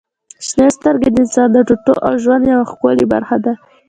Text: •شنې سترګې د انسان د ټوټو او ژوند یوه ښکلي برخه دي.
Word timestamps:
•شنې 0.47 0.67
سترګې 0.77 1.09
د 1.11 1.15
انسان 1.23 1.47
د 1.51 1.57
ټوټو 1.67 1.93
او 2.07 2.13
ژوند 2.23 2.43
یوه 2.53 2.65
ښکلي 2.71 3.05
برخه 3.13 3.37
دي. 3.43 3.53